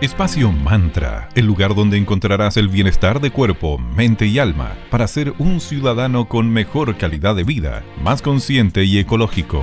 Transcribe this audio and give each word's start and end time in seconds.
Espacio 0.00 0.50
Mantra, 0.50 1.28
el 1.34 1.44
lugar 1.44 1.74
donde 1.74 1.98
encontrarás 1.98 2.56
el 2.56 2.68
bienestar 2.68 3.20
de 3.20 3.30
cuerpo, 3.30 3.76
mente 3.76 4.24
y 4.24 4.38
alma 4.38 4.74
para 4.90 5.06
ser 5.06 5.34
un 5.38 5.60
ciudadano 5.60 6.26
con 6.26 6.48
mejor 6.48 6.96
calidad 6.96 7.36
de 7.36 7.44
vida, 7.44 7.84
más 8.02 8.22
consciente 8.22 8.84
y 8.84 8.98
ecológico. 8.98 9.62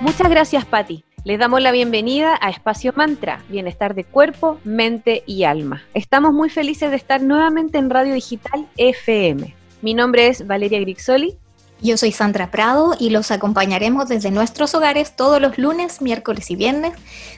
Muchas 0.00 0.30
gracias, 0.30 0.64
Patti. 0.64 1.02
Les 1.24 1.40
damos 1.40 1.60
la 1.60 1.72
bienvenida 1.72 2.38
a 2.40 2.48
Espacio 2.48 2.92
Mantra, 2.94 3.42
bienestar 3.48 3.96
de 3.96 4.04
cuerpo, 4.04 4.60
mente 4.62 5.24
y 5.26 5.42
alma. 5.42 5.82
Estamos 5.92 6.32
muy 6.32 6.48
felices 6.48 6.90
de 6.90 6.96
estar 6.96 7.20
nuevamente 7.20 7.76
en 7.76 7.90
Radio 7.90 8.14
Digital 8.14 8.68
FM. 8.76 9.52
Mi 9.82 9.94
nombre 9.94 10.28
es 10.28 10.46
Valeria 10.46 10.78
Grixoli 10.78 11.36
yo 11.82 11.96
soy 11.96 12.12
Sandra 12.12 12.50
Prado 12.50 12.94
y 12.98 13.10
los 13.10 13.30
acompañaremos 13.30 14.08
desde 14.08 14.30
nuestros 14.30 14.74
hogares 14.74 15.16
todos 15.16 15.40
los 15.40 15.58
lunes, 15.58 16.02
miércoles 16.02 16.50
y 16.50 16.56
viernes, 16.56 16.92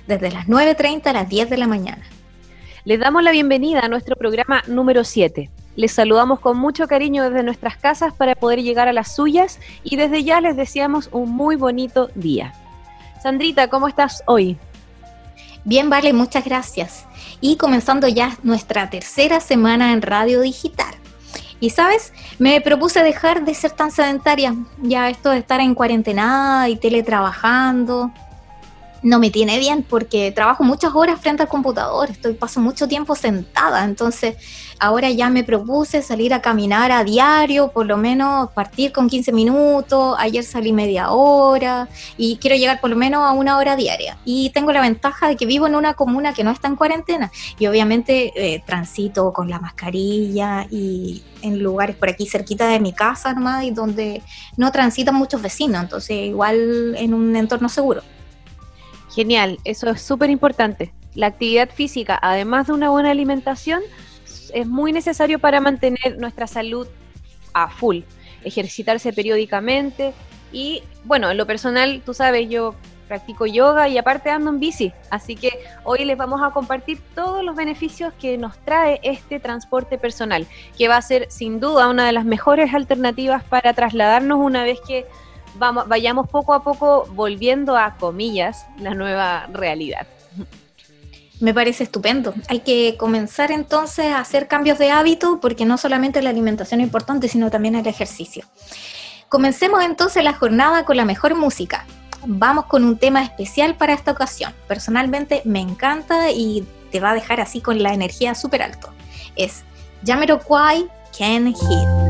desde 0.06 0.30
las 0.30 0.46
9.30 0.46 1.06
a 1.06 1.12
las 1.12 1.28
10 1.28 1.50
de 1.50 1.56
la 1.56 1.66
mañana. 1.66 2.02
Les 2.84 2.98
damos 2.98 3.22
la 3.22 3.30
bienvenida 3.30 3.80
a 3.80 3.88
nuestro 3.88 4.16
programa 4.16 4.62
número 4.66 5.04
7. 5.04 5.48
Les 5.76 5.92
saludamos 5.92 6.40
con 6.40 6.58
mucho 6.58 6.88
cariño 6.88 7.22
desde 7.22 7.44
nuestras 7.44 7.76
casas 7.76 8.12
para 8.12 8.34
poder 8.34 8.62
llegar 8.62 8.88
a 8.88 8.92
las 8.92 9.14
suyas 9.14 9.60
y 9.84 9.96
desde 9.96 10.24
ya 10.24 10.40
les 10.40 10.56
deseamos 10.56 11.08
un 11.12 11.30
muy 11.30 11.56
bonito 11.56 12.10
día. 12.14 12.52
Sandrita, 13.22 13.68
¿cómo 13.68 13.86
estás 13.86 14.22
hoy? 14.26 14.58
Bien, 15.64 15.88
vale, 15.88 16.12
muchas 16.12 16.44
gracias. 16.44 17.06
Y 17.40 17.56
comenzando 17.56 18.08
ya 18.08 18.36
nuestra 18.42 18.90
tercera 18.90 19.38
semana 19.38 19.92
en 19.92 20.02
Radio 20.02 20.40
Digital. 20.40 21.01
Y 21.62 21.70
sabes, 21.70 22.12
me 22.40 22.60
propuse 22.60 23.04
dejar 23.04 23.44
de 23.44 23.54
ser 23.54 23.70
tan 23.70 23.92
sedentaria. 23.92 24.52
Ya 24.82 25.08
esto 25.08 25.30
de 25.30 25.38
estar 25.38 25.60
en 25.60 25.76
cuarentena 25.76 26.68
y 26.68 26.74
teletrabajando 26.74 28.10
no 29.02 29.18
me 29.18 29.30
tiene 29.30 29.58
bien 29.58 29.82
porque 29.82 30.30
trabajo 30.32 30.64
muchas 30.64 30.94
horas 30.94 31.20
frente 31.20 31.42
al 31.42 31.48
computador, 31.48 32.10
estoy 32.10 32.34
paso 32.34 32.60
mucho 32.60 32.86
tiempo 32.88 33.14
sentada, 33.14 33.84
entonces 33.84 34.36
ahora 34.78 35.10
ya 35.10 35.28
me 35.28 35.44
propuse 35.44 36.02
salir 36.02 36.34
a 36.34 36.42
caminar 36.42 36.90
a 36.92 37.04
diario, 37.04 37.68
por 37.68 37.86
lo 37.86 37.96
menos 37.96 38.50
partir 38.52 38.92
con 38.92 39.08
15 39.08 39.32
minutos, 39.32 40.16
ayer 40.18 40.44
salí 40.44 40.72
media 40.72 41.10
hora 41.10 41.88
y 42.16 42.36
quiero 42.36 42.56
llegar 42.56 42.80
por 42.80 42.90
lo 42.90 42.96
menos 42.96 43.22
a 43.22 43.32
una 43.32 43.58
hora 43.58 43.76
diaria. 43.76 44.18
Y 44.24 44.50
tengo 44.50 44.72
la 44.72 44.80
ventaja 44.80 45.28
de 45.28 45.36
que 45.36 45.46
vivo 45.46 45.66
en 45.66 45.74
una 45.74 45.94
comuna 45.94 46.32
que 46.32 46.44
no 46.44 46.50
está 46.50 46.68
en 46.68 46.76
cuarentena 46.76 47.30
y 47.58 47.66
obviamente 47.66 48.32
eh, 48.36 48.62
transito 48.66 49.32
con 49.32 49.48
la 49.48 49.60
mascarilla 49.60 50.66
y 50.70 51.22
en 51.42 51.60
lugares 51.60 51.96
por 51.96 52.08
aquí 52.08 52.26
cerquita 52.26 52.68
de 52.68 52.80
mi 52.80 52.92
casa 52.92 53.32
nomás 53.34 53.64
y 53.64 53.70
donde 53.70 54.22
no 54.56 54.70
transitan 54.72 55.14
muchos 55.14 55.42
vecinos, 55.42 55.82
entonces 55.82 56.16
igual 56.16 56.94
en 56.96 57.14
un 57.14 57.34
entorno 57.36 57.68
seguro. 57.68 58.02
Genial, 59.14 59.58
eso 59.64 59.90
es 59.90 60.00
súper 60.00 60.30
importante. 60.30 60.92
La 61.14 61.26
actividad 61.26 61.68
física, 61.70 62.18
además 62.22 62.68
de 62.68 62.72
una 62.72 62.90
buena 62.90 63.10
alimentación, 63.10 63.82
es 64.54 64.66
muy 64.66 64.92
necesario 64.92 65.38
para 65.38 65.60
mantener 65.60 66.18
nuestra 66.18 66.46
salud 66.46 66.88
a 67.52 67.68
full. 67.68 68.00
Ejercitarse 68.44 69.12
periódicamente 69.12 70.14
y, 70.52 70.82
bueno, 71.04 71.30
en 71.30 71.36
lo 71.36 71.46
personal, 71.46 72.02
tú 72.04 72.14
sabes, 72.14 72.48
yo 72.48 72.74
practico 73.06 73.44
yoga 73.44 73.88
y 73.88 73.98
aparte 73.98 74.30
ando 74.30 74.48
en 74.48 74.58
bici. 74.58 74.92
Así 75.10 75.36
que 75.36 75.50
hoy 75.84 76.06
les 76.06 76.16
vamos 76.16 76.40
a 76.42 76.50
compartir 76.50 76.98
todos 77.14 77.44
los 77.44 77.54
beneficios 77.54 78.14
que 78.14 78.38
nos 78.38 78.56
trae 78.64 79.00
este 79.02 79.38
transporte 79.38 79.98
personal, 79.98 80.46
que 80.78 80.88
va 80.88 80.96
a 80.96 81.02
ser 81.02 81.30
sin 81.30 81.60
duda 81.60 81.90
una 81.90 82.06
de 82.06 82.12
las 82.12 82.24
mejores 82.24 82.72
alternativas 82.72 83.44
para 83.44 83.74
trasladarnos 83.74 84.38
una 84.38 84.64
vez 84.64 84.80
que 84.80 85.04
vayamos 85.54 86.28
poco 86.28 86.54
a 86.54 86.62
poco 86.62 87.06
volviendo 87.12 87.76
a 87.76 87.96
comillas 87.96 88.66
la 88.78 88.94
nueva 88.94 89.46
realidad. 89.52 90.06
Me 91.40 91.52
parece 91.52 91.84
estupendo. 91.84 92.34
Hay 92.48 92.60
que 92.60 92.96
comenzar 92.96 93.50
entonces 93.50 94.06
a 94.06 94.20
hacer 94.20 94.46
cambios 94.46 94.78
de 94.78 94.90
hábito 94.90 95.40
porque 95.40 95.64
no 95.64 95.76
solamente 95.76 96.22
la 96.22 96.30
alimentación 96.30 96.80
es 96.80 96.86
importante, 96.86 97.28
sino 97.28 97.50
también 97.50 97.74
el 97.74 97.86
ejercicio. 97.86 98.44
Comencemos 99.28 99.82
entonces 99.82 100.22
la 100.22 100.34
jornada 100.34 100.84
con 100.84 100.96
la 100.96 101.04
mejor 101.04 101.34
música. 101.34 101.84
Vamos 102.24 102.66
con 102.66 102.84
un 102.84 102.96
tema 102.96 103.24
especial 103.24 103.76
para 103.76 103.92
esta 103.92 104.12
ocasión. 104.12 104.54
Personalmente 104.68 105.42
me 105.44 105.60
encanta 105.60 106.30
y 106.30 106.64
te 106.92 107.00
va 107.00 107.10
a 107.10 107.14
dejar 107.14 107.40
así 107.40 107.60
con 107.60 107.82
la 107.82 107.92
energía 107.92 108.36
súper 108.36 108.62
alto. 108.62 108.92
Es 109.34 109.64
Jamiroquai 110.04 110.86
Can 111.18 111.46
Hit. 111.46 112.01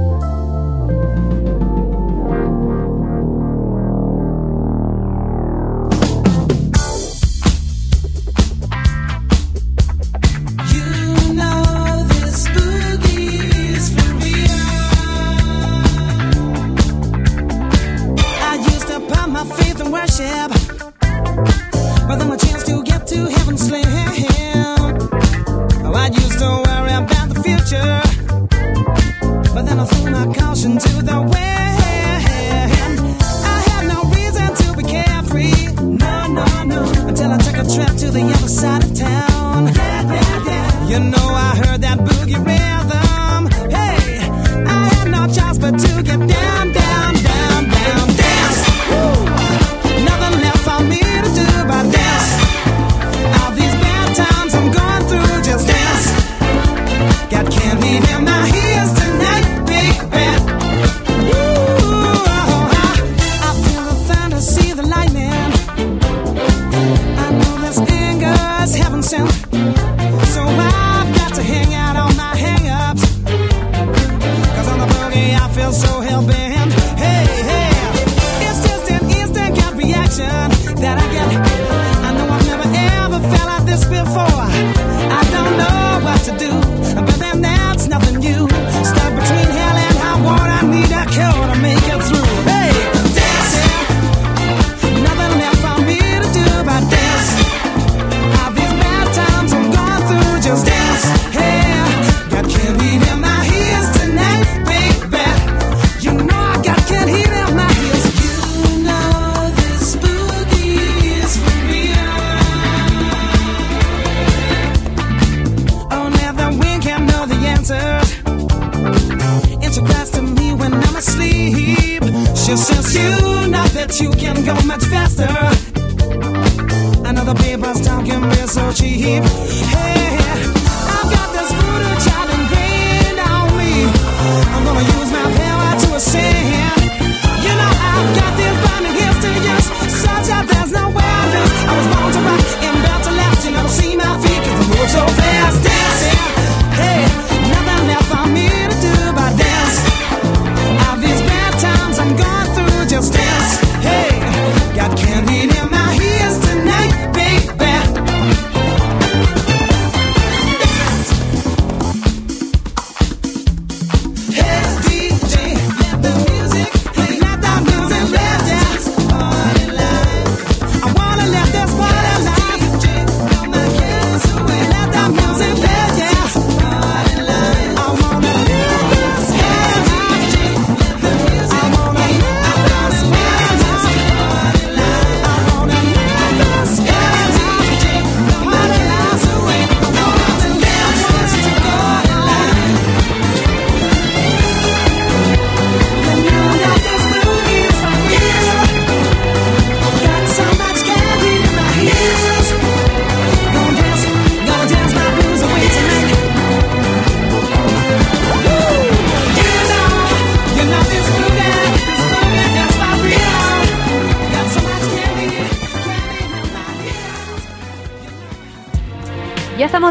You 40.93 41.01
know 41.01 41.29
I 41.33 41.52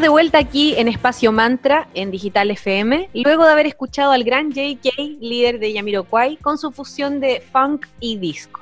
de 0.02 0.10
vuelta 0.10 0.40
aquí 0.40 0.74
en 0.78 0.88
Espacio 0.88 1.32
Mantra 1.32 1.88
en 1.94 2.10
Digital 2.10 2.50
FM, 2.50 3.12
luego 3.14 3.46
de 3.46 3.52
haber 3.52 3.68
escuchado 3.68 4.12
al 4.12 4.24
gran 4.24 4.52
JK, 4.52 5.20
líder 5.20 5.60
de 5.60 5.74
Yamiroquai, 5.74 6.38
con 6.38 6.58
su 6.58 6.72
fusión 6.72 7.20
de 7.20 7.44
funk 7.52 7.86
y 8.00 8.18
disco. 8.18 8.62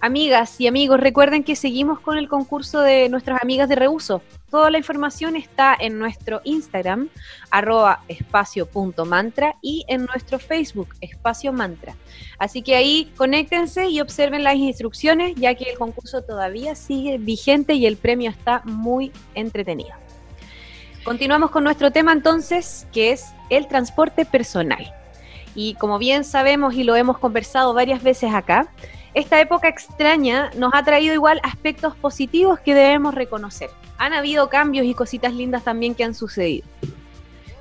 Amigas 0.00 0.60
y 0.60 0.66
amigos, 0.66 0.98
recuerden 0.98 1.44
que 1.44 1.54
seguimos 1.54 2.00
con 2.00 2.18
el 2.18 2.28
concurso 2.28 2.80
de 2.80 3.08
nuestras 3.08 3.40
amigas 3.40 3.68
de 3.68 3.76
reuso. 3.76 4.22
Toda 4.50 4.72
la 4.72 4.78
información 4.78 5.36
está 5.36 5.76
en 5.78 6.00
nuestro 6.00 6.40
Instagram, 6.42 7.10
arroba 7.50 8.02
espacio.mantra 8.08 9.54
y 9.62 9.84
en 9.86 10.04
nuestro 10.06 10.40
Facebook, 10.40 10.88
espacio 11.00 11.52
mantra. 11.52 11.94
Así 12.40 12.62
que 12.62 12.74
ahí 12.74 13.12
conéctense 13.16 13.88
y 13.88 14.00
observen 14.00 14.42
las 14.42 14.56
instrucciones, 14.56 15.36
ya 15.36 15.54
que 15.54 15.70
el 15.70 15.78
concurso 15.78 16.22
todavía 16.22 16.74
sigue 16.74 17.18
vigente 17.18 17.74
y 17.74 17.86
el 17.86 17.96
premio 17.96 18.30
está 18.30 18.62
muy 18.64 19.12
entretenido. 19.34 20.05
Continuamos 21.06 21.52
con 21.52 21.62
nuestro 21.62 21.92
tema 21.92 22.12
entonces, 22.12 22.84
que 22.92 23.12
es 23.12 23.26
el 23.48 23.68
transporte 23.68 24.24
personal. 24.24 24.92
Y 25.54 25.74
como 25.74 26.00
bien 26.00 26.24
sabemos 26.24 26.74
y 26.74 26.82
lo 26.82 26.96
hemos 26.96 27.18
conversado 27.18 27.72
varias 27.74 28.02
veces 28.02 28.34
acá, 28.34 28.66
esta 29.14 29.40
época 29.40 29.68
extraña 29.68 30.50
nos 30.56 30.74
ha 30.74 30.82
traído 30.82 31.14
igual 31.14 31.40
aspectos 31.44 31.94
positivos 31.94 32.58
que 32.58 32.74
debemos 32.74 33.14
reconocer. 33.14 33.70
Han 33.98 34.14
habido 34.14 34.48
cambios 34.48 34.84
y 34.84 34.94
cositas 34.94 35.32
lindas 35.32 35.62
también 35.62 35.94
que 35.94 36.02
han 36.02 36.12
sucedido. 36.12 36.66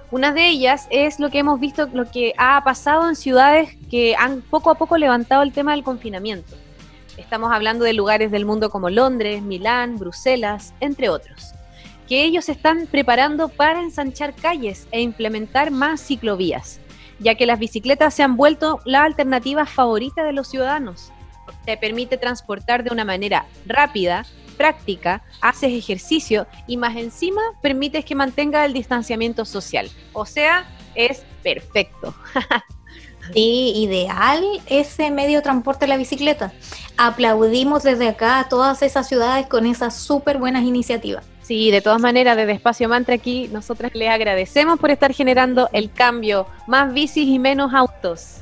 Una 0.09 0.31
de 0.31 0.47
ellas 0.47 0.87
es 0.89 1.19
lo 1.19 1.29
que 1.29 1.37
hemos 1.37 1.59
visto, 1.59 1.85
lo 1.93 2.09
que 2.09 2.33
ha 2.39 2.63
pasado 2.63 3.07
en 3.07 3.15
ciudades 3.15 3.77
que 3.91 4.15
han 4.15 4.41
poco 4.41 4.71
a 4.71 4.75
poco 4.75 4.97
levantado 4.97 5.43
el 5.43 5.53
tema 5.53 5.73
del 5.73 5.83
confinamiento. 5.83 6.55
Estamos 7.15 7.51
hablando 7.53 7.85
de 7.85 7.93
lugares 7.93 8.31
del 8.31 8.43
mundo 8.43 8.71
como 8.71 8.89
Londres, 8.89 9.43
Milán, 9.43 9.99
Bruselas, 9.99 10.73
entre 10.79 11.09
otros, 11.09 11.53
que 12.07 12.23
ellos 12.23 12.49
están 12.49 12.87
preparando 12.87 13.49
para 13.49 13.81
ensanchar 13.81 14.33
calles 14.33 14.87
e 14.91 15.01
implementar 15.01 15.71
más 15.71 16.01
ciclovías, 16.01 16.79
ya 17.19 17.35
que 17.35 17.45
las 17.45 17.59
bicicletas 17.59 18.13
se 18.13 18.23
han 18.23 18.37
vuelto 18.37 18.79
la 18.85 19.03
alternativa 19.03 19.65
favorita 19.65 20.23
de 20.23 20.33
los 20.33 20.47
ciudadanos 20.47 21.11
te 21.65 21.77
permite 21.77 22.17
transportar 22.17 22.83
de 22.83 22.91
una 22.91 23.03
manera 23.03 23.45
rápida, 23.65 24.25
práctica, 24.57 25.23
haces 25.41 25.73
ejercicio 25.73 26.47
y 26.67 26.77
más 26.77 26.95
encima 26.95 27.41
permites 27.61 28.05
que 28.05 28.15
mantenga 28.15 28.65
el 28.65 28.73
distanciamiento 28.73 29.43
social. 29.45 29.89
O 30.13 30.25
sea, 30.25 30.65
es 30.95 31.23
perfecto. 31.43 32.15
Sí, 33.33 33.73
ideal 33.77 34.43
ese 34.67 35.09
medio 35.09 35.39
de 35.39 35.41
transporte 35.41 35.87
la 35.87 35.97
bicicleta. 35.97 36.53
Aplaudimos 36.95 37.81
desde 37.81 38.07
acá 38.07 38.37
a 38.37 38.49
todas 38.49 38.83
esas 38.83 39.07
ciudades 39.07 39.47
con 39.47 39.65
esas 39.65 39.95
súper 39.97 40.37
buenas 40.37 40.63
iniciativas. 40.63 41.25
Sí, 41.45 41.69
de 41.69 41.79
todas 41.79 42.01
maneras, 42.01 42.35
desde 42.35 42.53
Espacio 42.53 42.89
Mantra 42.89 43.13
aquí, 43.13 43.49
nosotras 43.51 43.93
les 43.93 44.09
agradecemos 44.09 44.79
por 44.79 44.89
estar 44.89 45.13
generando 45.13 45.69
el 45.73 45.91
cambio, 45.91 46.47
más 46.65 46.91
bicis 46.91 47.27
y 47.27 47.37
menos 47.37 47.71
autos. 47.71 48.37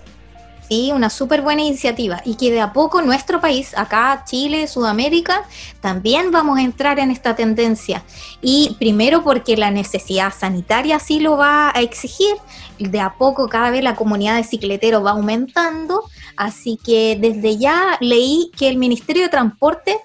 Sí, 0.69 0.89
una 0.95 1.09
súper 1.09 1.41
buena 1.41 1.63
iniciativa 1.63 2.21
y 2.23 2.35
que 2.35 2.49
de 2.49 2.61
a 2.61 2.71
poco 2.71 3.01
nuestro 3.01 3.41
país, 3.41 3.77
acá 3.77 4.23
Chile, 4.25 4.69
Sudamérica, 4.69 5.43
también 5.81 6.31
vamos 6.31 6.59
a 6.59 6.61
entrar 6.61 6.97
en 6.97 7.11
esta 7.11 7.35
tendencia. 7.35 8.05
Y 8.41 8.77
primero 8.79 9.21
porque 9.21 9.57
la 9.57 9.69
necesidad 9.69 10.33
sanitaria 10.33 10.97
sí 10.97 11.19
lo 11.19 11.35
va 11.35 11.73
a 11.75 11.81
exigir, 11.81 12.37
de 12.79 13.01
a 13.01 13.15
poco 13.15 13.49
cada 13.49 13.69
vez 13.69 13.83
la 13.83 13.95
comunidad 13.95 14.37
de 14.37 14.45
cicleteros 14.45 15.05
va 15.05 15.11
aumentando, 15.11 16.05
así 16.37 16.79
que 16.81 17.17
desde 17.19 17.57
ya 17.57 17.97
leí 17.99 18.49
que 18.57 18.69
el 18.69 18.77
Ministerio 18.77 19.23
de 19.23 19.29
Transporte 19.29 19.99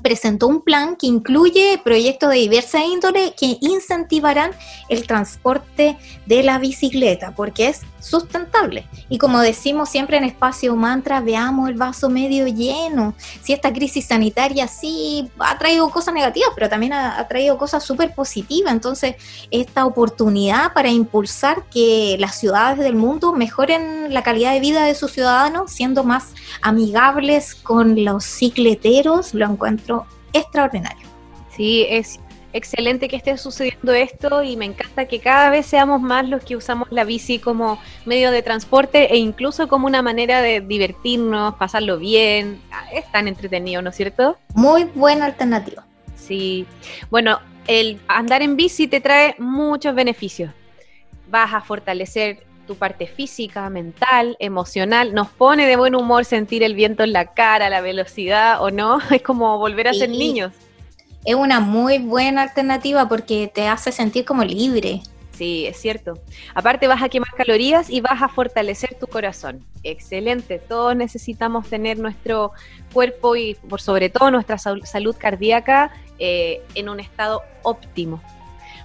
presentó 0.00 0.46
un 0.48 0.62
plan 0.62 0.96
que 0.96 1.06
incluye 1.06 1.80
proyectos 1.84 2.30
de 2.30 2.36
diversa 2.36 2.84
índole 2.84 3.34
que 3.38 3.58
incentivarán 3.60 4.52
el 4.88 5.06
transporte 5.06 5.98
de 6.26 6.42
la 6.42 6.58
bicicleta, 6.58 7.34
porque 7.34 7.68
es 7.68 7.80
sustentable. 8.02 8.86
Y 9.08 9.18
como 9.18 9.40
decimos 9.40 9.88
siempre 9.88 10.16
en 10.16 10.24
Espacio 10.24 10.74
Mantra, 10.76 11.20
veamos 11.20 11.68
el 11.68 11.76
vaso 11.76 12.10
medio 12.10 12.46
lleno. 12.46 13.14
Si 13.42 13.52
esta 13.52 13.72
crisis 13.72 14.06
sanitaria 14.06 14.66
sí 14.68 15.30
ha 15.38 15.56
traído 15.58 15.88
cosas 15.88 16.12
negativas, 16.12 16.50
pero 16.54 16.68
también 16.68 16.92
ha, 16.92 17.26
traído 17.28 17.56
cosas 17.56 17.84
súper 17.84 18.14
positivas. 18.14 18.72
Entonces, 18.72 19.14
esta 19.50 19.86
oportunidad 19.86 20.72
para 20.72 20.90
impulsar 20.90 21.64
que 21.70 22.16
las 22.18 22.38
ciudades 22.38 22.78
del 22.78 22.96
mundo 22.96 23.32
mejoren 23.32 24.12
la 24.12 24.22
calidad 24.22 24.52
de 24.52 24.60
vida 24.60 24.84
de 24.84 24.94
sus 24.94 25.12
ciudadanos, 25.12 25.70
siendo 25.70 26.04
más 26.04 26.34
amigables 26.60 27.54
con 27.54 28.04
los 28.04 28.24
cicleteros, 28.24 29.32
lo 29.34 29.46
encuentro 29.46 30.06
extraordinario. 30.32 31.06
Sí, 31.56 31.86
es 31.88 32.18
excelente 32.52 33.08
que 33.08 33.16
esté 33.16 33.36
sucediendo 33.36 33.92
esto 33.92 34.42
y 34.42 34.56
me 34.56 34.64
encanta 34.64 35.06
que 35.06 35.20
cada 35.20 35.50
vez 35.50 35.66
seamos 35.66 36.00
más 36.00 36.28
los 36.28 36.44
que 36.44 36.56
usamos 36.56 36.88
la 36.90 37.04
bici 37.04 37.38
como 37.38 37.80
medio 38.04 38.30
de 38.30 38.42
transporte 38.42 39.12
e 39.12 39.16
incluso 39.16 39.68
como 39.68 39.86
una 39.86 40.02
manera 40.02 40.42
de 40.42 40.60
divertirnos, 40.60 41.54
pasarlo 41.54 41.98
bien. 41.98 42.60
Es 42.92 43.10
tan 43.10 43.28
entretenido, 43.28 43.82
¿no 43.82 43.90
es 43.90 43.96
cierto? 43.96 44.38
Muy 44.54 44.84
buena 44.84 45.26
alternativa. 45.26 45.84
Sí. 46.16 46.66
Bueno, 47.10 47.40
el 47.66 48.00
andar 48.08 48.42
en 48.42 48.56
bici 48.56 48.86
te 48.86 49.00
trae 49.00 49.34
muchos 49.38 49.94
beneficios. 49.94 50.52
Vas 51.28 51.54
a 51.54 51.60
fortalecer 51.60 52.44
tu 52.66 52.76
parte 52.76 53.06
física, 53.06 53.68
mental, 53.70 54.36
emocional. 54.38 55.14
Nos 55.14 55.28
pone 55.28 55.66
de 55.66 55.76
buen 55.76 55.94
humor 55.94 56.24
sentir 56.24 56.62
el 56.62 56.74
viento 56.74 57.02
en 57.02 57.12
la 57.12 57.26
cara, 57.32 57.70
la 57.70 57.80
velocidad 57.80 58.62
o 58.62 58.70
no. 58.70 58.98
Es 59.10 59.22
como 59.22 59.58
volver 59.58 59.88
a 59.88 59.94
ser 59.94 60.10
niños 60.10 60.52
es 61.24 61.34
una 61.34 61.60
muy 61.60 61.98
buena 61.98 62.42
alternativa 62.42 63.08
porque 63.08 63.50
te 63.52 63.68
hace 63.68 63.92
sentir 63.92 64.24
como 64.24 64.44
libre. 64.44 65.02
Sí, 65.32 65.66
es 65.66 65.80
cierto. 65.80 66.18
Aparte 66.54 66.86
vas 66.86 67.02
a 67.02 67.08
quemar 67.08 67.30
calorías 67.36 67.88
y 67.88 68.00
vas 68.00 68.20
a 68.20 68.28
fortalecer 68.28 68.96
tu 68.98 69.06
corazón. 69.06 69.64
Excelente. 69.82 70.58
Todos 70.58 70.94
necesitamos 70.94 71.68
tener 71.68 71.98
nuestro 71.98 72.52
cuerpo 72.92 73.34
y 73.34 73.54
por 73.54 73.80
sobre 73.80 74.10
todo 74.10 74.30
nuestra 74.30 74.58
salud 74.58 75.16
cardíaca 75.18 75.90
eh, 76.18 76.62
en 76.74 76.88
un 76.88 77.00
estado 77.00 77.42
óptimo. 77.62 78.22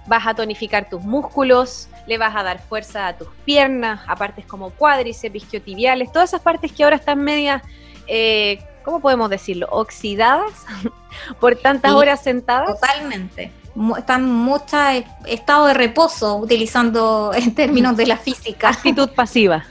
Vas 0.07 0.25
a 0.25 0.33
tonificar 0.33 0.89
tus 0.89 1.03
músculos, 1.03 1.89
le 2.07 2.17
vas 2.17 2.33
a 2.35 2.43
dar 2.43 2.61
fuerza 2.61 3.07
a 3.07 3.17
tus 3.17 3.27
piernas, 3.43 3.99
a 4.07 4.15
partes 4.15 4.45
como 4.45 4.69
cuádriceps, 4.69 5.35
isquiotibiales, 5.35 6.11
todas 6.13 6.29
esas 6.29 6.41
partes 6.41 6.71
que 6.71 6.83
ahora 6.83 6.95
están 6.95 7.19
medias 7.19 7.61
eh, 8.07 8.59
¿cómo 8.87 9.01
podemos 9.01 9.29
decirlo? 9.29 9.67
Oxidadas 9.69 10.65
por 11.41 11.57
tantas 11.57 11.91
horas 11.91 12.23
sentadas. 12.23 12.79
Totalmente. 12.79 13.51
Están 13.97 14.31
mucho 14.31 14.77
estado 15.25 15.65
de 15.65 15.73
reposo, 15.73 16.37
utilizando 16.37 17.33
en 17.35 17.53
términos 17.53 17.97
de 17.97 18.05
la 18.05 18.15
física. 18.15 18.69
Actitud 18.69 19.09
pasiva. 19.15 19.65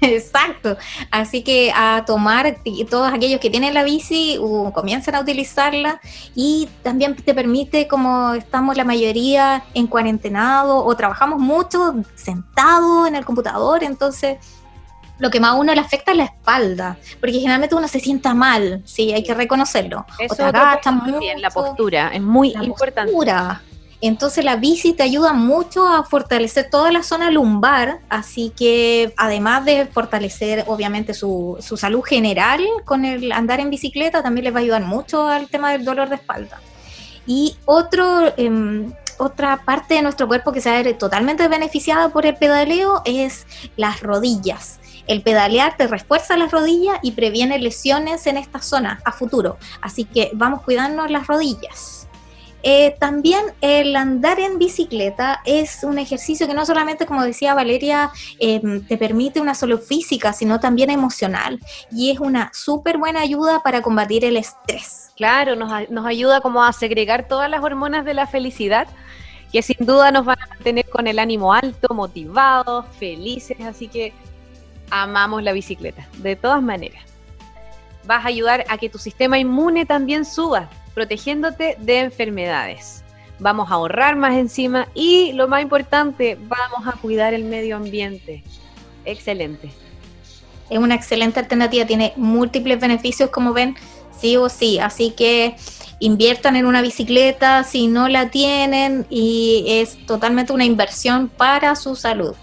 Exacto. 0.00 0.78
Así 1.10 1.42
que 1.42 1.72
a 1.74 2.04
tomar 2.06 2.56
todos 2.88 3.12
aquellos 3.12 3.38
que 3.38 3.50
tienen 3.50 3.74
la 3.74 3.84
bici, 3.84 4.38
uh, 4.38 4.72
comiencen 4.72 5.14
a 5.14 5.20
utilizarla 5.20 6.00
y 6.34 6.68
también 6.82 7.14
te 7.16 7.34
permite, 7.34 7.86
como 7.86 8.32
estamos 8.32 8.78
la 8.78 8.84
mayoría 8.84 9.62
en 9.74 9.86
cuarentenado 9.86 10.84
o 10.84 10.96
trabajamos 10.96 11.38
mucho 11.38 11.96
sentado 12.14 13.06
en 13.06 13.14
el 13.14 13.26
computador, 13.26 13.84
entonces 13.84 14.38
lo 15.18 15.30
que 15.30 15.40
más 15.40 15.52
a 15.52 15.54
uno 15.54 15.74
le 15.74 15.80
afecta 15.80 16.12
es 16.12 16.16
la 16.18 16.24
espalda, 16.24 16.96
porque 17.20 17.34
generalmente 17.34 17.74
uno 17.74 17.88
se 17.88 18.00
sienta 18.00 18.34
mal, 18.34 18.82
sí, 18.84 19.12
hay 19.12 19.22
que 19.22 19.34
reconocerlo. 19.34 20.04
Eso 20.18 20.46
o 20.46 20.92
muy 20.92 21.18
bien, 21.18 21.40
la 21.40 21.50
postura, 21.50 22.08
es 22.12 22.22
muy 22.22 22.52
importante. 22.60 23.12
Entonces 24.00 24.44
la 24.44 24.56
bici 24.56 24.92
te 24.92 25.02
ayuda 25.02 25.32
mucho 25.32 25.88
a 25.88 26.04
fortalecer 26.04 26.68
toda 26.70 26.92
la 26.92 27.02
zona 27.02 27.30
lumbar, 27.30 28.00
así 28.10 28.52
que 28.54 29.14
además 29.16 29.64
de 29.64 29.86
fortalecer 29.86 30.64
obviamente 30.66 31.14
su, 31.14 31.56
su 31.60 31.78
salud 31.78 32.02
general 32.02 32.62
con 32.84 33.06
el 33.06 33.32
andar 33.32 33.60
en 33.60 33.70
bicicleta, 33.70 34.22
también 34.22 34.44
les 34.44 34.54
va 34.54 34.58
a 34.58 34.62
ayudar 34.62 34.82
mucho 34.82 35.26
al 35.26 35.48
tema 35.48 35.72
del 35.72 35.86
dolor 35.86 36.10
de 36.10 36.16
espalda. 36.16 36.60
Y 37.26 37.56
otro, 37.64 38.34
em, 38.36 38.92
otra 39.16 39.62
parte 39.64 39.94
de 39.94 40.02
nuestro 40.02 40.28
cuerpo 40.28 40.52
que 40.52 40.60
se 40.60 40.68
va 40.68 40.78
a 40.78 40.82
ver 40.82 40.98
totalmente 40.98 41.48
beneficiada 41.48 42.10
por 42.10 42.26
el 42.26 42.36
pedaleo 42.36 43.00
es 43.06 43.46
las 43.76 44.02
rodillas. 44.02 44.80
El 45.06 45.22
pedalear 45.22 45.76
te 45.76 45.86
refuerza 45.86 46.36
las 46.36 46.50
rodillas 46.50 46.98
y 47.02 47.12
previene 47.12 47.58
lesiones 47.58 48.26
en 48.26 48.36
esta 48.36 48.60
zona 48.60 49.00
a 49.04 49.12
futuro. 49.12 49.58
Así 49.80 50.04
que 50.04 50.30
vamos 50.34 50.62
cuidando 50.62 51.06
las 51.06 51.26
rodillas. 51.26 52.08
Eh, 52.66 52.96
también 52.98 53.44
el 53.60 53.94
andar 53.94 54.40
en 54.40 54.58
bicicleta 54.58 55.42
es 55.44 55.84
un 55.84 55.98
ejercicio 55.98 56.46
que 56.46 56.54
no 56.54 56.64
solamente, 56.64 57.04
como 57.04 57.22
decía 57.22 57.52
Valeria, 57.52 58.10
em, 58.38 58.82
te 58.86 58.96
permite 58.96 59.38
una 59.38 59.54
salud 59.54 59.80
física, 59.80 60.32
sino 60.32 60.58
también 60.60 60.88
emocional. 60.88 61.60
Y 61.92 62.10
es 62.10 62.20
una 62.20 62.50
súper 62.54 62.96
buena 62.96 63.20
ayuda 63.20 63.62
para 63.62 63.82
combatir 63.82 64.24
el 64.24 64.38
estrés. 64.38 65.10
Claro, 65.14 65.56
nos, 65.56 65.90
nos 65.90 66.06
ayuda 66.06 66.40
como 66.40 66.64
a 66.64 66.72
segregar 66.72 67.28
todas 67.28 67.50
las 67.50 67.62
hormonas 67.62 68.06
de 68.06 68.14
la 68.14 68.26
felicidad 68.26 68.88
que 69.52 69.62
sin 69.62 69.86
duda 69.86 70.10
nos 70.10 70.24
van 70.24 70.42
a 70.42 70.48
mantener 70.48 70.88
con 70.88 71.06
el 71.06 71.18
ánimo 71.20 71.52
alto, 71.52 71.94
motivados, 71.94 72.86
felices. 72.98 73.60
Así 73.60 73.86
que 73.86 74.12
amamos 75.02 75.42
la 75.42 75.52
bicicleta, 75.52 76.06
de 76.18 76.36
todas 76.36 76.62
maneras. 76.62 77.02
Vas 78.06 78.24
a 78.24 78.28
ayudar 78.28 78.64
a 78.68 78.78
que 78.78 78.88
tu 78.88 78.98
sistema 78.98 79.38
inmune 79.38 79.86
también 79.86 80.24
suba, 80.24 80.68
protegiéndote 80.94 81.76
de 81.80 82.00
enfermedades. 82.00 83.02
vamos 83.40 83.68
a 83.70 83.74
ahorrar 83.74 84.14
más 84.14 84.34
encima 84.34 84.86
y 84.94 85.32
lo 85.32 85.48
más 85.48 85.60
importante, 85.60 86.38
vamos 86.40 86.86
a 86.86 86.92
cuidar 86.92 87.34
el 87.34 87.44
medio 87.44 87.76
ambiente. 87.76 88.44
Excelente. 89.04 89.72
Es 90.70 90.78
una 90.78 90.94
excelente 90.94 91.40
alternativa, 91.40 91.84
tiene 91.84 92.12
múltiples 92.16 92.80
beneficios 92.80 93.30
como 93.30 93.52
ven, 93.52 93.74
sí 94.16 94.36
o 94.36 94.48
sí, 94.48 94.78
así 94.78 95.10
que 95.10 95.56
inviertan 95.98 96.54
en 96.54 96.66
una 96.66 96.80
bicicleta 96.80 97.64
si 97.64 97.88
no 97.88 98.08
la 98.08 98.30
tienen 98.30 99.06
y 99.10 99.64
es 99.66 100.06
totalmente 100.06 100.52
una 100.52 100.64
inversión 100.64 101.28
para 101.28 101.74
su 101.74 101.96
salud. 101.96 102.34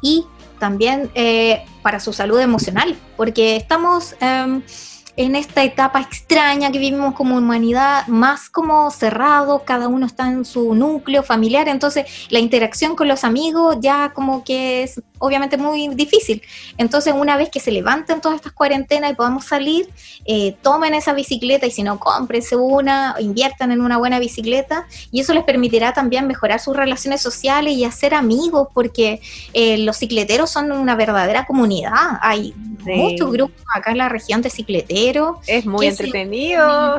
Y 0.00 0.24
también 0.62 1.10
eh, 1.16 1.64
para 1.82 1.98
su 1.98 2.12
salud 2.12 2.38
emocional, 2.38 2.96
porque 3.16 3.56
estamos... 3.56 4.14
Em, 4.20 4.62
en 5.14 5.36
esta 5.36 5.62
etapa 5.62 6.00
extraña 6.00 6.72
que 6.72 6.78
vivimos 6.78 7.14
como 7.14 7.36
humanidad, 7.36 8.06
más 8.06 8.48
como 8.48 8.90
cerrado, 8.90 9.62
cada 9.66 9.86
uno 9.86 10.06
está 10.06 10.26
en 10.26 10.46
su 10.46 10.74
núcleo 10.74 11.22
familiar, 11.22 11.68
entonces 11.68 12.06
la 12.30 12.38
interacción 12.38 12.96
con 12.96 13.08
los 13.08 13.22
amigos 13.22 13.76
ya 13.80 14.14
como 14.14 14.42
que 14.42 14.84
es 14.84 15.02
obviamente 15.22 15.56
muy 15.56 15.88
difícil. 15.94 16.42
Entonces 16.76 17.14
una 17.16 17.36
vez 17.36 17.48
que 17.48 17.60
se 17.60 17.70
levanten 17.70 18.20
todas 18.20 18.36
estas 18.36 18.52
cuarentenas 18.52 19.12
y 19.12 19.14
podamos 19.14 19.44
salir, 19.44 19.88
eh, 20.24 20.56
tomen 20.62 20.94
esa 20.94 21.12
bicicleta 21.12 21.64
y 21.66 21.70
si 21.70 21.84
no, 21.84 22.00
cómprense 22.00 22.56
una, 22.56 23.14
inviertan 23.20 23.70
en 23.70 23.80
una 23.80 23.98
buena 23.98 24.18
bicicleta 24.18 24.86
y 25.12 25.20
eso 25.20 25.32
les 25.32 25.44
permitirá 25.44 25.92
también 25.92 26.26
mejorar 26.26 26.58
sus 26.58 26.76
relaciones 26.76 27.20
sociales 27.20 27.74
y 27.74 27.84
hacer 27.84 28.14
amigos, 28.14 28.68
porque 28.74 29.20
eh, 29.52 29.78
los 29.78 29.98
cicleteros 29.98 30.50
son 30.50 30.72
una 30.72 30.96
verdadera 30.96 31.46
comunidad. 31.46 32.18
Hay 32.20 32.52
muchos 32.84 33.30
grupos 33.30 33.62
acá 33.72 33.92
en 33.92 33.98
la 33.98 34.08
región 34.08 34.42
de 34.42 34.50
cicleteros. 34.50 35.36
Es 35.46 35.64
muy 35.64 35.86
entretenido. 35.86 36.98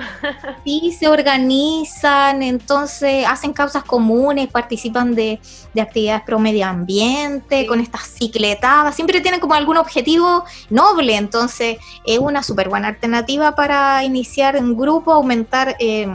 sí, 0.64 0.96
se 0.98 1.08
organizan, 1.08 2.42
entonces 2.42 3.26
hacen 3.28 3.52
causas 3.52 3.84
comunes, 3.84 4.48
participan 4.48 5.14
de, 5.14 5.40
actividades 5.80 6.24
pro 6.24 6.40
medio 6.40 6.66
ambiente, 6.66 7.66
con 7.66 7.80
estas 7.80 8.08
cicletadas, 8.14 8.96
siempre 8.96 9.22
tienen 9.22 9.40
como 9.40 9.54
algún 9.54 9.78
objetivo 9.78 10.44
noble, 10.70 11.16
entonces 11.16 11.78
es 12.06 12.20
una 12.20 12.44
súper 12.44 12.70
buena 12.70 12.90
alternativa 12.90 13.56
para 13.56 14.04
iniciar 14.04 14.58
un 14.58 14.78
grupo, 14.78 15.12
aumentar... 15.12 15.76
Eh, 15.80 16.08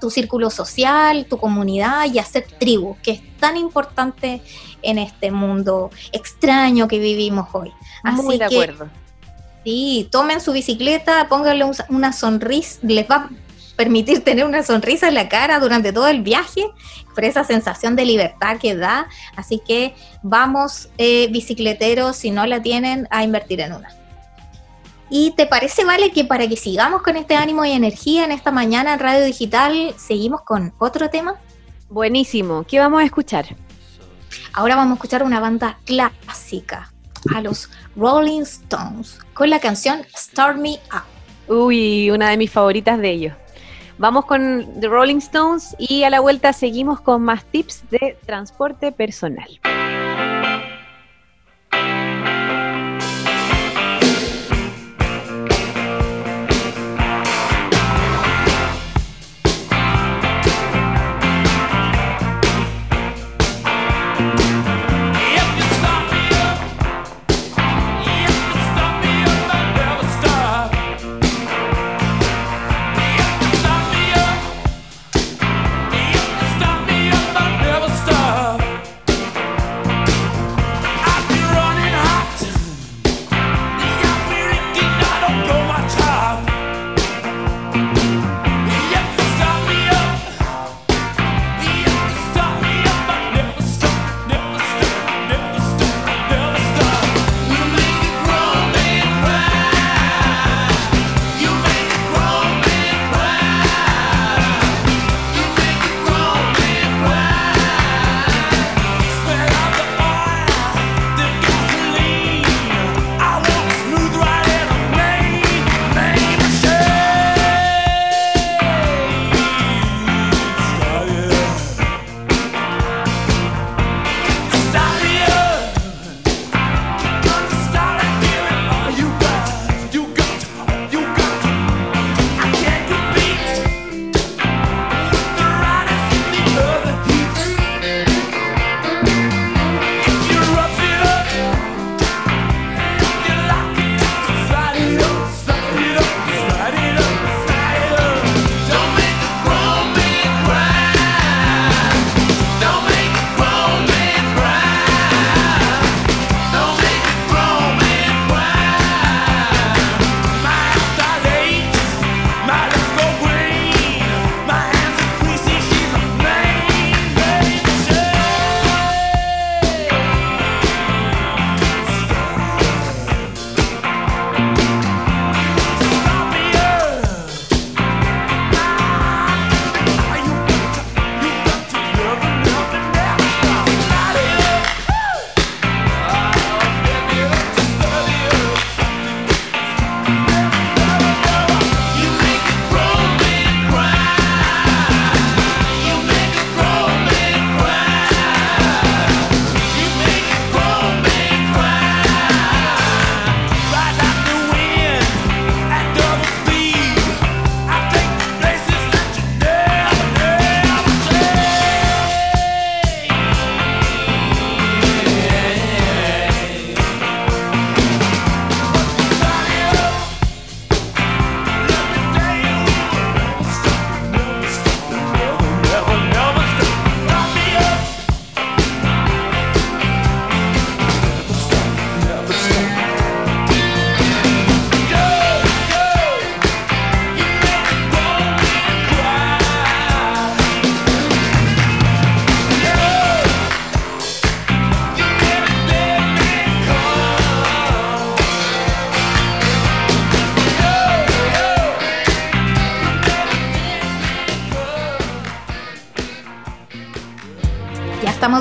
tu 0.00 0.10
círculo 0.10 0.50
social, 0.50 1.24
tu 1.24 1.38
comunidad 1.38 2.04
y 2.12 2.18
hacer 2.18 2.44
tribu, 2.58 2.94
que 3.02 3.12
es 3.12 3.22
tan 3.38 3.56
importante 3.56 4.42
en 4.82 4.98
este 4.98 5.30
mundo 5.30 5.90
extraño 6.12 6.88
que 6.88 6.98
vivimos 6.98 7.48
hoy. 7.52 7.72
Muy 8.02 8.36
de 8.36 8.44
acuerdo. 8.44 8.88
Sí, 9.64 10.06
tomen 10.10 10.42
su 10.42 10.52
bicicleta, 10.52 11.26
pónganle 11.28 11.64
una 11.88 12.12
sonrisa, 12.12 12.80
les 12.82 13.10
va 13.10 13.16
a 13.16 13.30
permitir 13.76 14.24
tener 14.24 14.44
una 14.44 14.62
sonrisa 14.62 15.08
en 15.08 15.14
la 15.14 15.28
cara 15.28 15.60
durante 15.60 15.92
todo 15.92 16.08
el 16.08 16.22
viaje, 16.22 16.64
por 17.14 17.24
esa 17.24 17.44
sensación 17.44 17.96
de 17.96 18.04
libertad 18.04 18.58
que 18.58 18.74
da. 18.74 19.08
Así 19.36 19.60
que 19.66 19.94
vamos, 20.22 20.88
eh, 20.98 21.28
bicicleteros, 21.30 22.16
si 22.16 22.30
no 22.30 22.46
la 22.46 22.62
tienen, 22.62 23.06
a 23.10 23.24
invertir 23.24 23.60
en 23.60 23.74
una. 23.74 23.88
¿Y 25.10 25.32
te 25.32 25.46
parece, 25.46 25.84
Vale, 25.84 26.10
que 26.10 26.24
para 26.24 26.48
que 26.48 26.56
sigamos 26.56 27.02
con 27.02 27.16
este 27.16 27.36
ánimo 27.36 27.64
y 27.64 27.72
energía 27.72 28.24
en 28.24 28.32
esta 28.32 28.50
mañana 28.50 28.94
en 28.94 28.98
Radio 28.98 29.24
Digital, 29.24 29.94
seguimos 29.96 30.42
con 30.42 30.72
otro 30.78 31.10
tema? 31.10 31.36
Buenísimo. 31.88 32.64
¿Qué 32.66 32.80
vamos 32.80 33.00
a 33.00 33.04
escuchar? 33.04 33.54
Ahora 34.52 34.76
vamos 34.76 34.92
a 34.92 34.94
escuchar 34.94 35.22
una 35.22 35.40
banda 35.40 35.78
clásica, 35.84 36.92
a 37.34 37.40
los 37.40 37.70
Rolling 37.96 38.42
Stones, 38.42 39.18
con 39.34 39.50
la 39.50 39.60
canción 39.60 40.02
Start 40.16 40.58
Me 40.58 40.80
Up. 40.92 41.54
Uy, 41.54 42.10
una 42.10 42.30
de 42.30 42.36
mis 42.36 42.50
favoritas 42.50 42.98
de 42.98 43.10
ellos. 43.10 43.34
Vamos 43.98 44.24
con 44.24 44.66
The 44.80 44.88
Rolling 44.88 45.18
Stones 45.18 45.76
y 45.78 46.02
a 46.02 46.10
la 46.10 46.20
vuelta 46.20 46.52
seguimos 46.52 47.00
con 47.00 47.22
más 47.22 47.44
tips 47.44 47.88
de 47.90 48.18
transporte 48.26 48.90
personal. 48.90 49.60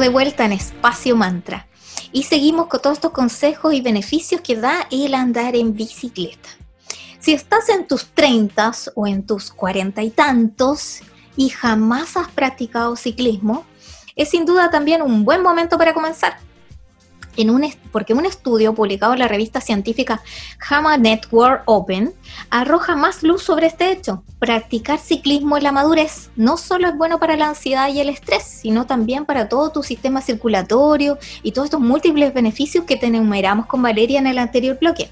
De 0.04 0.10
vuelta 0.10 0.44
en 0.44 0.52
Espacio 0.52 1.16
Mantra 1.16 1.66
y 2.12 2.24
seguimos 2.24 2.68
con 2.68 2.82
todos 2.82 2.98
estos 2.98 3.12
consejos 3.12 3.74
y 3.74 3.80
beneficios 3.80 4.42
que 4.42 4.58
da 4.58 4.86
el 4.92 5.16
andar 5.16 5.56
en 5.56 5.74
bicicleta. 5.74 6.50
Si 7.20 7.32
estás 7.32 7.70
en 7.70 7.88
tus 7.88 8.08
30 8.08 8.70
o 8.96 9.08
en 9.08 9.26
tus 9.26 9.50
cuarenta 9.50 10.04
y 10.04 10.10
tantos 10.10 11.00
y 11.38 11.48
jamás 11.48 12.18
has 12.18 12.28
practicado 12.28 12.98
ciclismo, 12.98 13.66
es 14.18 14.30
sin 14.30 14.46
duda 14.46 14.70
también 14.70 15.02
un 15.02 15.24
buen 15.24 15.42
momento 15.42 15.78
para 15.78 15.94
comenzar 15.94 16.38
en 17.38 17.50
un, 17.50 17.64
porque 17.92 18.14
un 18.14 18.26
estudio 18.26 18.74
publicado 18.74 19.14
en 19.14 19.20
la 19.20 19.28
revista 19.28 19.62
científica 19.62 20.22
JAMA 20.60 20.98
Network 20.98 21.64
Open 21.66 22.14
arroja 22.50 22.96
más 22.96 23.24
luz 23.24 23.44
sobre 23.44 23.68
este 23.68 23.92
hecho. 23.92 24.24
Practicar 24.40 25.00
ciclismo 25.00 25.58
en 25.58 25.64
la 25.64 25.72
madurez 25.72 26.30
no 26.36 26.58
solo 26.58 26.88
es 26.88 26.98
bueno 26.98 27.20
para 27.20 27.38
la 27.38 27.48
ansiedad 27.50 27.90
y 27.90 28.00
el 28.00 28.10
estrés, 28.10 28.44
sino 28.44 28.86
también 28.86 29.26
para 29.26 29.50
todo 29.50 29.72
tu 29.72 29.84
sistema 29.84 30.22
circulatorio 30.22 31.18
y 31.42 31.52
todos 31.52 31.66
estos 31.66 31.82
múltiples 31.82 32.34
beneficios 32.34 32.86
que 32.86 32.98
te 32.98 33.08
enumeramos 33.08 33.66
con 33.66 33.82
Valeria 33.82 34.20
en 34.20 34.28
el 34.28 34.38
anterior 34.38 34.78
bloque. 34.80 35.10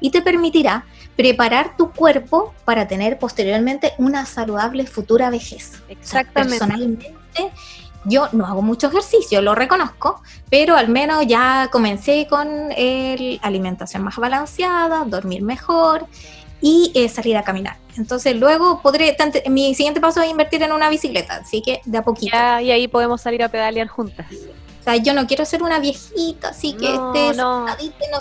Y 0.00 0.10
te 0.10 0.22
permitirá 0.22 0.84
preparar 1.16 1.76
tu 1.76 1.90
cuerpo 1.90 2.52
para 2.64 2.88
tener 2.88 3.18
posteriormente 3.18 3.92
una 3.98 4.26
saludable 4.26 4.86
futura 4.86 5.30
vejez. 5.30 5.72
Exactamente. 5.88 6.58
personalmente, 6.58 7.14
yo 8.04 8.28
no 8.32 8.46
hago 8.46 8.62
mucho 8.62 8.88
ejercicio, 8.88 9.42
lo 9.42 9.54
reconozco, 9.54 10.22
pero 10.50 10.76
al 10.76 10.88
menos 10.88 11.26
ya 11.26 11.68
comencé 11.72 12.26
con 12.28 12.72
el 12.76 13.38
alimentación 13.42 14.02
más 14.02 14.16
balanceada, 14.16 15.04
dormir 15.04 15.42
mejor 15.42 16.06
y 16.60 16.92
eh, 16.94 17.08
salir 17.08 17.36
a 17.36 17.42
caminar. 17.42 17.76
Entonces 17.96 18.36
luego 18.36 18.80
podré, 18.80 19.16
mi 19.48 19.74
siguiente 19.74 20.00
paso 20.00 20.22
es 20.22 20.30
invertir 20.30 20.62
en 20.62 20.72
una 20.72 20.88
bicicleta, 20.88 21.36
así 21.36 21.62
que 21.62 21.80
de 21.84 21.98
a 21.98 22.02
poquito. 22.02 22.36
y 22.60 22.70
ahí 22.70 22.88
podemos 22.88 23.20
salir 23.20 23.42
a 23.42 23.48
pedalear 23.48 23.88
juntas. 23.88 24.26
O 24.84 24.90
sea, 24.92 24.96
yo 24.96 25.14
no 25.14 25.26
quiero 25.26 25.46
ser 25.46 25.62
una 25.62 25.78
viejita, 25.78 26.48
así 26.48 26.74
que 26.74 26.92
esté 26.92 27.32
no. 27.38 27.64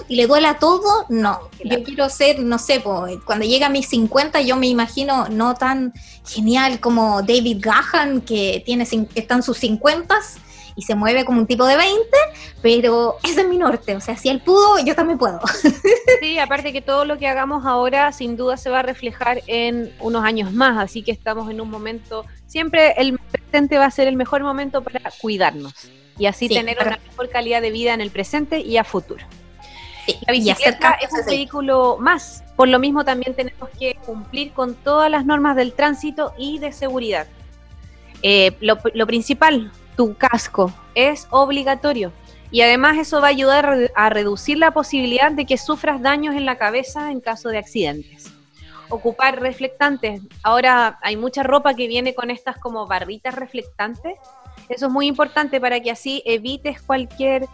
y 0.07 0.15
le 0.15 0.27
duela 0.27 0.59
todo, 0.59 1.05
no. 1.09 1.49
Yo 1.61 1.83
quiero 1.83 2.07
ser, 2.07 2.39
no 2.39 2.57
sé, 2.57 2.81
cuando 3.25 3.43
llega 3.43 3.65
a 3.65 3.69
mis 3.69 3.89
50 3.89 4.39
yo 4.39 4.55
me 4.55 4.67
imagino 4.67 5.27
no 5.27 5.55
tan 5.55 5.91
genial 6.25 6.79
como 6.79 7.21
David 7.21 7.57
Gahan, 7.59 8.21
que 8.21 8.63
tiene, 8.65 8.87
está 9.13 9.35
en 9.35 9.43
sus 9.43 9.57
50 9.57 10.17
y 10.75 10.83
se 10.83 10.95
mueve 10.95 11.25
como 11.25 11.39
un 11.39 11.47
tipo 11.47 11.65
de 11.65 11.77
20, 11.77 12.01
pero 12.61 13.17
ese 13.23 13.41
es 13.41 13.47
mi 13.47 13.57
norte, 13.57 13.95
o 13.95 14.01
sea, 14.01 14.17
si 14.17 14.29
él 14.29 14.41
pudo, 14.41 14.79
yo 14.85 14.95
también 14.95 15.17
puedo. 15.17 15.39
Sí, 16.21 16.39
aparte 16.39 16.71
que 16.71 16.81
todo 16.81 17.03
lo 17.03 17.17
que 17.17 17.27
hagamos 17.27 17.65
ahora 17.65 18.11
sin 18.13 18.37
duda 18.37 18.55
se 18.55 18.69
va 18.69 18.79
a 18.79 18.81
reflejar 18.81 19.41
en 19.47 19.93
unos 19.99 20.23
años 20.23 20.53
más, 20.53 20.81
así 20.81 21.03
que 21.03 21.11
estamos 21.11 21.51
en 21.51 21.59
un 21.59 21.69
momento, 21.69 22.25
siempre 22.47 22.93
el 22.97 23.19
presente 23.19 23.77
va 23.77 23.85
a 23.85 23.91
ser 23.91 24.07
el 24.07 24.15
mejor 24.15 24.41
momento 24.41 24.81
para 24.81 25.11
cuidarnos 25.19 25.73
y 26.17 26.27
así 26.27 26.47
tener 26.47 26.77
una 26.79 26.97
mejor 27.09 27.29
calidad 27.29 27.61
de 27.61 27.71
vida 27.71 27.93
en 27.93 27.99
el 27.99 28.09
presente 28.09 28.59
y 28.59 28.77
a 28.77 28.85
futuro. 28.85 29.25
la 30.25 30.31
bicicleta 30.31 30.97
es 31.01 31.11
un 31.11 31.25
vehículo 31.25 31.97
más, 31.99 32.43
por 32.55 32.67
lo 32.67 32.79
mismo 32.79 33.03
también 33.03 33.35
tenemos 33.35 33.69
que 33.77 33.95
cumplir 34.05 34.53
con 34.53 34.75
todas 34.75 35.09
las 35.09 35.25
normas 35.25 35.55
del 35.55 35.73
tránsito 35.73 36.33
y 36.37 36.59
de 36.59 36.71
seguridad. 36.71 37.27
Eh, 38.21 38.55
lo, 38.61 39.05
principal, 39.05 39.71
tu 39.95 40.15
casco 40.15 40.71
es 40.95 41.27
obligatorio 41.29 42.11
y 42.51 42.61
además 42.61 42.97
eso 42.97 43.19
va 43.19 43.27
a 43.27 43.31
ayudar 43.31 43.91
a 43.95 44.09
reducir 44.09 44.57
la 44.57 44.71
posibilidad 44.71 45.31
de 45.31 45.45
que 45.45 45.57
sufras 45.57 46.01
daños 46.01 46.35
en 46.35 46.45
la 46.45 46.57
cabeza 46.57 47.11
en 47.11 47.19
caso 47.19 47.49
de 47.49 47.57
accidentes. 47.57 48.31
Ocupar 48.89 49.41
reflectantes. 49.41 50.21
Ahora 50.43 50.99
hay 51.01 51.17
mucha 51.17 51.41
ropa 51.41 51.73
que 51.73 51.87
viene 51.87 52.13
con 52.13 52.29
estas 52.29 52.57
como 52.57 52.85
barritas 52.85 53.33
reflectantes 53.33 54.19
eso 54.69 54.87
es 54.87 54.91
muy 54.91 55.07
importante 55.07 55.59
para 55.59 55.79
que 55.79 55.91
así 55.91 56.23
evites 56.25 56.81
cualquier 56.81 57.47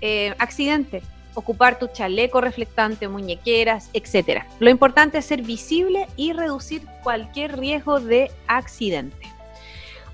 eh, 0.00 0.34
accidente. 0.38 1.02
Ocupar 1.34 1.78
tu 1.78 1.88
chaleco 1.88 2.40
reflectante, 2.40 3.08
muñequeras, 3.08 3.90
etc. 3.92 4.42
Lo 4.58 4.70
importante 4.70 5.18
es 5.18 5.26
ser 5.26 5.42
visible 5.42 6.06
y 6.16 6.32
reducir 6.32 6.82
cualquier 7.02 7.58
riesgo 7.58 8.00
de 8.00 8.30
accidente. 8.46 9.35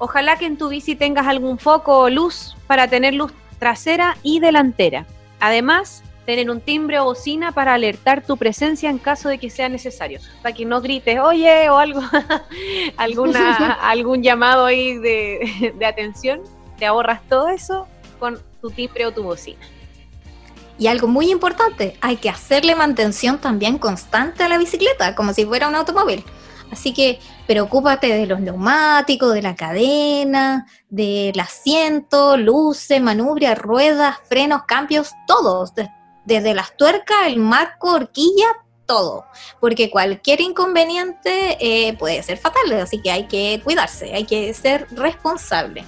Ojalá 0.04 0.36
que 0.36 0.46
en 0.46 0.58
tu 0.58 0.68
bici 0.68 0.96
tengas 0.96 1.28
algún 1.28 1.60
foco 1.60 1.96
o 1.96 2.10
luz 2.10 2.56
para 2.66 2.88
tener 2.88 3.14
luz 3.14 3.30
trasera 3.60 4.16
y 4.24 4.40
delantera. 4.40 5.06
Además, 5.38 6.02
tener 6.26 6.50
un 6.50 6.60
timbre 6.60 6.98
o 6.98 7.04
bocina 7.04 7.52
para 7.52 7.74
alertar 7.74 8.26
tu 8.26 8.36
presencia 8.36 8.90
en 8.90 8.98
caso 8.98 9.28
de 9.28 9.38
que 9.38 9.48
sea 9.48 9.68
necesario, 9.68 10.18
para 10.42 10.56
que 10.56 10.64
no 10.64 10.80
grites, 10.80 11.20
oye, 11.20 11.70
o 11.70 11.78
algo, 11.78 12.00
alguna, 12.96 13.74
algún 13.80 14.24
llamado 14.24 14.64
ahí 14.64 14.98
de, 14.98 15.72
de 15.78 15.86
atención, 15.86 16.40
te 16.80 16.86
ahorras 16.86 17.20
todo 17.28 17.48
eso 17.50 17.86
con 18.18 18.40
tu 18.60 18.70
timbre 18.72 19.06
o 19.06 19.12
tu 19.12 19.22
bocina. 19.22 19.60
Y 20.80 20.88
algo 20.88 21.06
muy 21.06 21.30
importante, 21.30 21.96
hay 22.00 22.16
que 22.16 22.28
hacerle 22.28 22.74
mantención 22.74 23.38
también 23.38 23.78
constante 23.78 24.42
a 24.42 24.48
la 24.48 24.58
bicicleta, 24.58 25.14
como 25.14 25.32
si 25.32 25.44
fuera 25.44 25.68
un 25.68 25.76
automóvil. 25.76 26.24
Así 26.72 26.94
que 26.94 27.20
preocúpate 27.46 28.08
de 28.08 28.26
los 28.26 28.40
neumáticos, 28.40 29.35
de 29.35 29.42
la 29.42 29.54
cadena, 29.54 30.66
del 30.88 31.38
asiento, 31.38 32.38
luces, 32.38 33.00
manubrias, 33.00 33.58
ruedas, 33.58 34.16
frenos, 34.26 34.62
cambios, 34.66 35.12
todos, 35.26 35.74
desde 36.24 36.54
las 36.54 36.74
tuercas, 36.78 37.26
el 37.26 37.37
marco, 37.37 37.92
horquilla, 37.92 38.46
todo, 38.87 39.26
porque 39.61 39.90
cualquier 39.90 40.40
inconveniente 40.40 41.58
eh, 41.61 41.94
puede 41.98 42.22
ser 42.22 42.38
fatal, 42.38 42.72
así 42.80 43.02
que 43.02 43.11
hay 43.11 43.28
que 43.28 43.61
cuidarse, 43.62 44.14
hay 44.14 44.24
que 44.24 44.52
ser 44.54 44.87
responsable. 44.92 45.85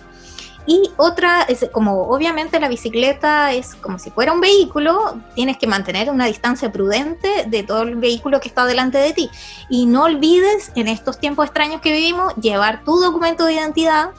Y 0.66 0.90
otra, 0.96 1.42
es 1.42 1.66
como 1.72 2.08
obviamente 2.08 2.58
la 2.58 2.68
bicicleta 2.68 3.52
es 3.52 3.74
como 3.74 3.98
si 3.98 4.10
fuera 4.10 4.32
un 4.32 4.40
vehículo, 4.40 5.18
tienes 5.34 5.58
que 5.58 5.66
mantener 5.66 6.10
una 6.10 6.24
distancia 6.26 6.72
prudente 6.72 7.44
de 7.46 7.62
todo 7.62 7.82
el 7.82 7.96
vehículo 7.96 8.40
que 8.40 8.48
está 8.48 8.64
delante 8.64 8.98
de 8.98 9.12
ti. 9.12 9.30
Y 9.68 9.86
no 9.86 10.04
olvides, 10.04 10.72
en 10.74 10.88
estos 10.88 11.18
tiempos 11.18 11.46
extraños 11.46 11.80
que 11.82 11.92
vivimos, 11.92 12.34
llevar 12.36 12.82
tu 12.82 12.98
documento 12.98 13.44
de 13.44 13.54
identidad, 13.54 14.10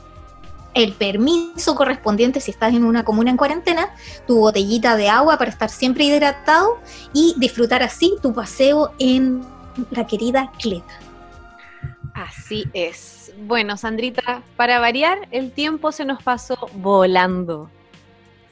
el 0.75 0.93
permiso 0.93 1.73
correspondiente 1.73 2.41
si 2.41 2.51
estás 2.51 2.73
en 2.73 2.83
una 2.83 3.03
comuna 3.03 3.31
en 3.31 3.37
cuarentena, 3.37 3.89
tu 4.27 4.37
botellita 4.39 4.95
de 4.97 5.09
agua 5.09 5.37
para 5.37 5.49
estar 5.49 5.69
siempre 5.69 6.03
hidratado 6.03 6.79
y 7.13 7.33
disfrutar 7.37 7.81
así 7.81 8.13
tu 8.21 8.33
paseo 8.33 8.91
en 8.99 9.41
la 9.89 10.05
querida 10.05 10.51
Cleta. 10.59 10.99
Así 12.13 12.65
es. 12.73 13.24
Bueno, 13.37 13.77
Sandrita, 13.77 14.41
para 14.55 14.79
variar, 14.79 15.27
el 15.31 15.51
tiempo 15.51 15.91
se 15.91 16.05
nos 16.05 16.23
pasó 16.23 16.57
volando. 16.73 17.69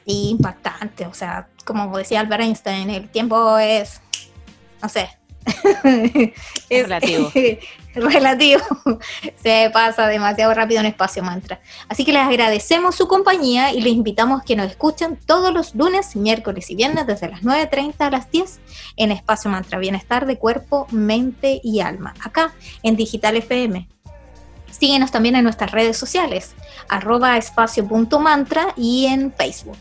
Sí, 0.06 0.30
impactante. 0.30 1.06
O 1.06 1.14
sea, 1.14 1.48
como 1.64 1.96
decía 1.96 2.20
Albert 2.20 2.42
Einstein, 2.42 2.90
el 2.90 3.08
tiempo 3.08 3.58
es, 3.58 4.00
no 4.82 4.88
sé, 4.88 5.08
es 6.68 6.88
relativo. 6.88 7.30
relativo. 7.94 8.62
Se 9.42 9.70
pasa 9.72 10.06
demasiado 10.06 10.52
rápido 10.54 10.80
en 10.80 10.86
espacio 10.86 11.22
mantra. 11.22 11.60
Así 11.88 12.04
que 12.04 12.12
les 12.12 12.22
agradecemos 12.22 12.94
su 12.94 13.06
compañía 13.08 13.72
y 13.72 13.80
les 13.80 13.92
invitamos 13.92 14.42
que 14.42 14.56
nos 14.56 14.66
escuchen 14.66 15.18
todos 15.26 15.52
los 15.52 15.74
lunes, 15.74 16.16
miércoles 16.16 16.70
y 16.70 16.76
viernes 16.76 17.06
desde 17.06 17.28
las 17.28 17.42
9.30 17.42 17.94
a 17.98 18.10
las 18.10 18.30
10 18.30 18.60
en 18.96 19.12
espacio 19.12 19.50
mantra. 19.50 19.78
Bienestar 19.78 20.26
de 20.26 20.38
cuerpo, 20.38 20.86
mente 20.90 21.60
y 21.62 21.80
alma. 21.80 22.14
Acá 22.22 22.52
en 22.82 22.96
Digital 22.96 23.36
FM. 23.36 23.88
Síguenos 24.84 25.10
también 25.10 25.34
en 25.34 25.44
nuestras 25.44 25.70
redes 25.70 25.96
sociales, 25.96 26.54
arroba 26.90 27.38
espacio.mantra 27.38 28.74
y 28.76 29.06
en 29.06 29.32
Facebook. 29.32 29.78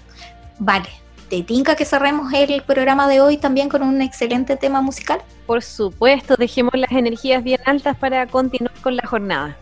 Vale, 0.59 0.87
¿Te 1.29 1.43
tinca 1.43 1.75
que 1.75 1.83
cerremos 1.83 2.31
el 2.31 2.63
programa 2.63 3.09
de 3.09 3.19
hoy 3.19 3.35
también 3.35 3.67
con 3.67 3.83
un 3.83 4.01
excelente 4.01 4.55
tema 4.55 4.81
musical? 4.81 5.21
Por 5.45 5.61
supuesto, 5.61 6.37
dejemos 6.37 6.71
las 6.75 6.93
energías 6.93 7.43
bien 7.43 7.59
altas 7.65 7.97
para 7.97 8.27
continuar 8.27 8.71
con 8.81 8.95
la 8.95 9.05
jornada. 9.05 9.57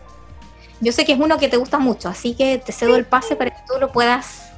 Yo 0.80 0.92
sé 0.92 1.04
que 1.04 1.14
es 1.14 1.18
uno 1.18 1.38
que 1.38 1.48
te 1.48 1.56
gusta 1.56 1.80
mucho, 1.80 2.08
así 2.08 2.36
que 2.36 2.58
te 2.58 2.70
cedo 2.70 2.94
el 2.94 3.04
pase 3.04 3.34
para 3.34 3.50
que 3.50 3.62
tú 3.66 3.80
lo 3.80 3.90
puedas 3.90 4.52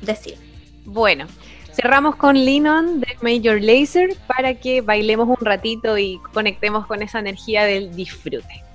decir. 0.00 0.38
Bueno, 0.84 1.26
cerramos 1.72 2.14
con 2.14 2.36
Linon 2.36 3.00
de 3.00 3.16
Major 3.20 3.60
Laser 3.60 4.16
para 4.28 4.54
que 4.54 4.80
bailemos 4.80 5.28
un 5.28 5.44
ratito 5.44 5.98
y 5.98 6.20
conectemos 6.32 6.86
con 6.86 7.02
esa 7.02 7.18
energía 7.18 7.64
del 7.64 7.96
disfrute. 7.96 8.67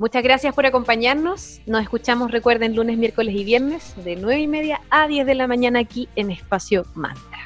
Muchas 0.00 0.22
gracias 0.22 0.54
por 0.54 0.64
acompañarnos. 0.64 1.60
Nos 1.66 1.82
escuchamos, 1.82 2.30
recuerden, 2.30 2.74
lunes, 2.74 2.96
miércoles 2.96 3.34
y 3.34 3.44
viernes 3.44 3.94
de 4.02 4.16
9 4.16 4.40
y 4.40 4.46
media 4.46 4.80
a 4.88 5.06
10 5.06 5.26
de 5.26 5.34
la 5.34 5.46
mañana 5.46 5.78
aquí 5.80 6.08
en 6.16 6.30
Espacio 6.30 6.86
Mantra. 6.94 7.40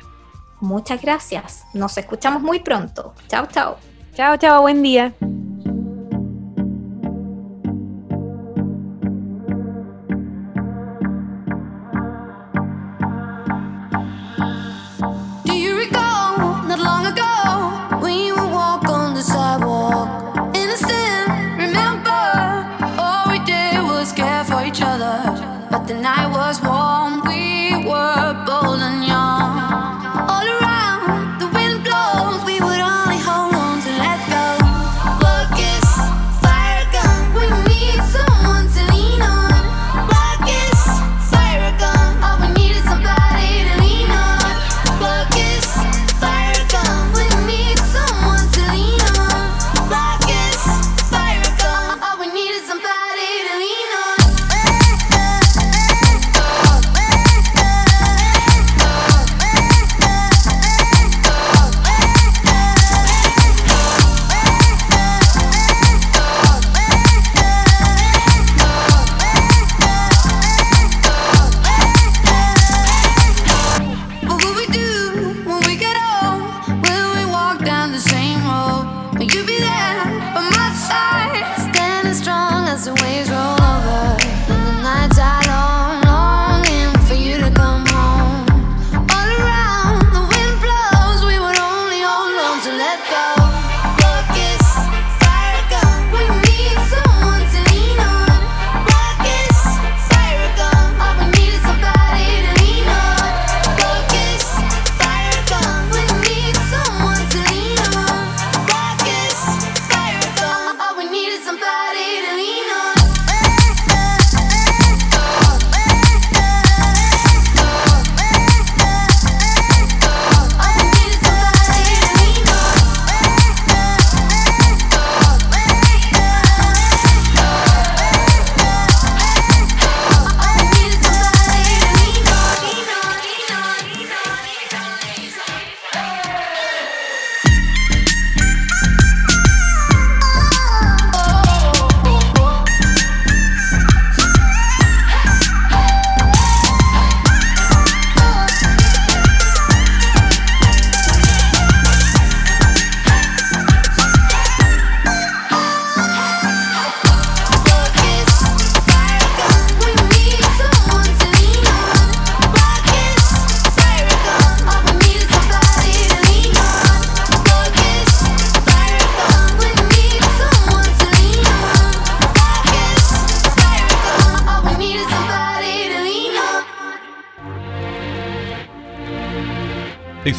Muchas 0.60 1.02
gracias. 1.02 1.64
Nos 1.74 1.98
escuchamos 1.98 2.42
muy 2.42 2.60
pronto. 2.60 3.12
Chao, 3.26 3.48
chao. 3.50 3.78
Chao, 4.14 4.36
chao. 4.36 4.62
Buen 4.62 4.84
día. 4.84 5.12